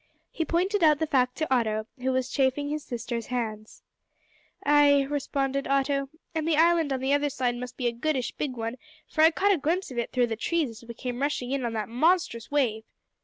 [0.31, 3.83] He pointed out the fact to Otto, who was chafing his sister's hands.
[4.65, 8.55] "Ay," responded Otto, "and the island on the other side must be a goodish big
[8.57, 8.77] one,
[9.07, 11.63] for I got a glimpse of it through the trees as we came rushing in
[11.63, 12.83] on that monstrous wave."